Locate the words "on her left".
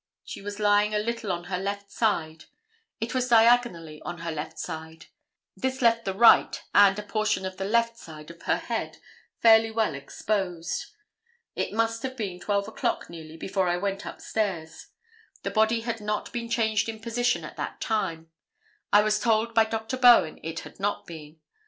1.31-1.91, 4.01-4.57